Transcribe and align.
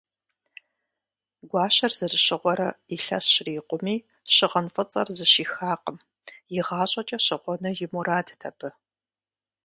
Гуащэр 1.49 1.91
зэрыщыгъуэрэ 1.97 2.69
илъэс 2.95 3.25
щрикъуми, 3.33 3.95
щыгъын 4.33 4.67
фӏыцӏэр 4.73 5.07
зыщихакъым: 5.17 5.97
игъащӏэкӏэ 6.57 7.17
щыгъуэну 7.25 7.75
и 7.85 7.87
мурадт 7.93 8.41
абы. 8.49 8.69